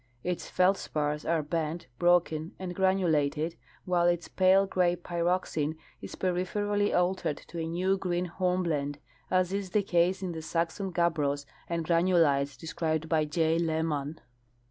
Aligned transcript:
Its 0.23 0.49
feldspars 0.49 1.29
are 1.29 1.43
bent, 1.43 1.85
broken 1.99 2.53
and 2.57 2.73
granulated, 2.73 3.55
while 3.85 4.07
its 4.07 4.27
pale 4.27 4.65
gray 4.65 4.95
pyroxene 4.95 5.75
is 6.01 6.15
peripherally 6.15 6.91
altered 6.91 7.37
to 7.37 7.59
a 7.59 7.67
new 7.67 7.95
green 7.99 8.25
horn 8.25 8.63
blende, 8.63 8.95
as 9.29 9.53
is 9.53 9.69
the 9.69 9.83
case 9.83 10.23
in 10.23 10.31
the 10.31 10.41
Saxon 10.41 10.91
gabbros 10.91 11.45
and 11.69 11.85
granulites 11.85 12.57
de 12.57 12.65
scribed 12.65 13.07
by 13.07 13.25
J. 13.25 13.59
Lehmann. 13.59 14.19